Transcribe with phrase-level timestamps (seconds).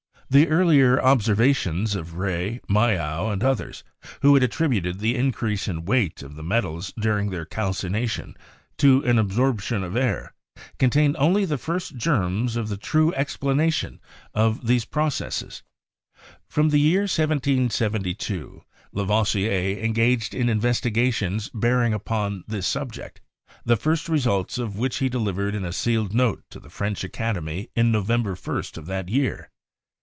[0.31, 3.83] The earlier observations of Rey, Mayow, and others,
[4.21, 8.37] who had attributed the increase in weight of the metals during their calcination
[8.77, 10.33] to an absorption of air,
[10.79, 13.99] contained only the first germs of the true explanation
[14.33, 15.63] of these proc 152 CHEMISTRY esses.
[16.47, 18.61] From the year 1772
[18.93, 23.19] Lavoisier engaged in investi gations bearing upon this subject,
[23.65, 27.69] the first results of which he delivered in a sealed note to the French Academy
[27.75, 29.49] on November 1st of that year.